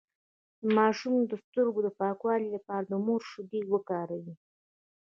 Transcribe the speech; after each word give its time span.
د 0.61 0.63
ماشوم 0.77 1.15
د 1.31 1.33
سترګو 1.43 1.79
د 1.83 1.89
پاکوالي 1.99 2.49
لپاره 2.55 2.83
د 2.87 2.93
مور 3.05 3.21
شیدې 3.31 3.61
وکاروئ 3.73 4.31